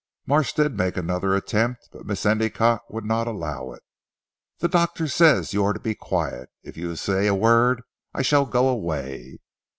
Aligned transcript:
Marsh 0.25 0.53
did 0.53 0.75
make 0.75 0.97
another 0.97 1.35
attempt 1.35 1.89
but 1.91 2.07
Miss 2.07 2.25
Endicotte 2.25 2.81
would 2.89 3.05
not 3.05 3.27
allow 3.27 3.71
it. 3.71 3.83
"The 4.57 4.67
doctor 4.67 5.07
says 5.07 5.53
you 5.53 5.63
are 5.63 5.73
to 5.73 5.79
be 5.79 5.93
quiet. 5.93 6.49
If 6.63 6.75
you 6.75 6.95
say 6.95 7.27
a 7.27 7.35
word 7.35 7.83
I 8.11 8.23
shall 8.23 8.47
go 8.47 8.67
away." 8.67 9.37